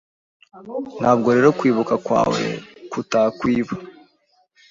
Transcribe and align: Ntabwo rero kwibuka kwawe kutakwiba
Ntabwo 0.99 1.27
rero 1.35 1.49
kwibuka 1.59 1.93
kwawe 2.05 2.43
kutakwiba 2.91 3.73